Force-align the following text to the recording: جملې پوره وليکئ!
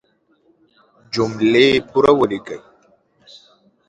جملې 1.13 1.67
پوره 1.89 2.11
وليکئ! 2.19 2.59